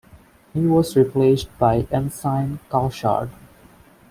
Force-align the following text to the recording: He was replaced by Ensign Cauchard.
He 0.51 0.65
was 0.65 0.95
replaced 0.97 1.55
by 1.59 1.85
Ensign 1.91 2.59
Cauchard. 2.71 3.29